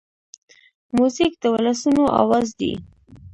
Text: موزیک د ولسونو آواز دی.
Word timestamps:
موزیک 0.95 1.33
د 1.41 1.43
ولسونو 1.53 2.03
آواز 2.21 2.47
دی. 2.59 2.73